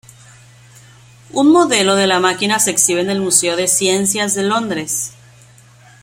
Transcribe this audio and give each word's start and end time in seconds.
Un 1.31 1.51
modelo 1.51 1.93
de 1.95 2.07
la 2.07 2.19
máquina 2.19 2.57
se 2.57 2.71
exhibe 2.71 3.01
en 3.01 3.11
el 3.11 3.21
Museo 3.21 3.55
de 3.55 3.67
Ciencias 3.67 4.33
de 4.33 4.41
Londres. 4.41 5.13